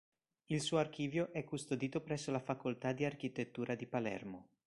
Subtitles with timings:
[0.47, 4.47] Il suo archivio è custodito presso la Facoltà di Architettura di Palermo.